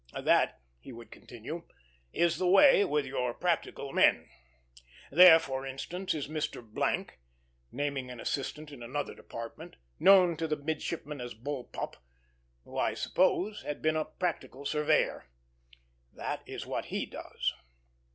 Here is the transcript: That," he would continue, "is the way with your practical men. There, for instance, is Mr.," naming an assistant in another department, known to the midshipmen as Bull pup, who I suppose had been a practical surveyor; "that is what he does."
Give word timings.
That," 0.19 0.59
he 0.79 0.91
would 0.91 1.11
continue, 1.11 1.67
"is 2.11 2.39
the 2.39 2.47
way 2.47 2.83
with 2.83 3.05
your 3.05 3.35
practical 3.35 3.93
men. 3.93 4.31
There, 5.11 5.37
for 5.37 5.63
instance, 5.63 6.15
is 6.15 6.27
Mr.," 6.27 6.65
naming 7.71 8.09
an 8.09 8.19
assistant 8.19 8.71
in 8.71 8.81
another 8.81 9.13
department, 9.13 9.75
known 9.99 10.37
to 10.37 10.47
the 10.47 10.55
midshipmen 10.57 11.21
as 11.21 11.35
Bull 11.35 11.65
pup, 11.65 11.97
who 12.63 12.79
I 12.79 12.95
suppose 12.95 13.61
had 13.61 13.83
been 13.83 13.95
a 13.95 14.05
practical 14.05 14.65
surveyor; 14.65 15.29
"that 16.11 16.41
is 16.47 16.65
what 16.65 16.85
he 16.85 17.05
does." 17.05 17.53